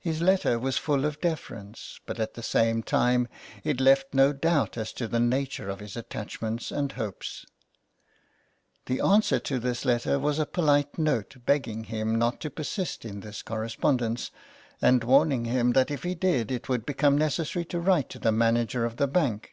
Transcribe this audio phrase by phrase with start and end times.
[0.00, 3.28] His letter was full of deference, but at the same time
[3.62, 7.46] it left no doubt as to the nature of his attachments and hopes.
[8.86, 13.20] The answer to this letter was a polite note begging him not to persist in
[13.20, 14.32] this correspondence,
[14.82, 18.32] and warning him that if he did it would become necessary to write to the
[18.32, 19.52] manager of the bank.